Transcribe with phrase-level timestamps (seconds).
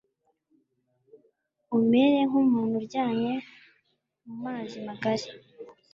[1.77, 3.33] umere nk'umuntu uryamye
[4.25, 5.27] mu mazi magari